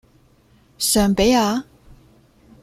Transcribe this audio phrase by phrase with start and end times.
[0.79, 1.63] 尚比亞